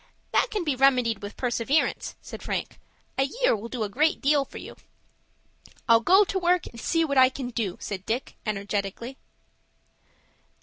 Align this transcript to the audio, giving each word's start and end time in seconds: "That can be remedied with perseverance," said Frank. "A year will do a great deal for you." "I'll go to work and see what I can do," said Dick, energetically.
"That 0.31 0.49
can 0.49 0.63
be 0.63 0.75
remedied 0.75 1.21
with 1.21 1.37
perseverance," 1.37 2.15
said 2.23 2.41
Frank. 2.41 2.79
"A 3.19 3.25
year 3.25 3.55
will 3.55 3.69
do 3.69 3.83
a 3.83 3.87
great 3.87 4.19
deal 4.19 4.43
for 4.45 4.57
you." 4.57 4.75
"I'll 5.87 5.99
go 5.99 6.23
to 6.23 6.39
work 6.39 6.65
and 6.65 6.81
see 6.81 7.05
what 7.05 7.19
I 7.19 7.29
can 7.29 7.49
do," 7.51 7.77
said 7.79 8.07
Dick, 8.07 8.35
energetically. 8.43 9.17